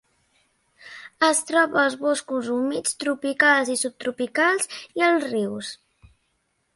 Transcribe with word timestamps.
Es 1.27 1.41
troba 1.49 1.77
als 1.81 1.97
boscos 2.05 2.49
humits 2.55 2.97
tropicals 3.03 3.71
i 3.73 3.75
subtropicals, 3.81 4.73
i 5.01 5.05
als 5.09 5.29
rius. 5.35 5.71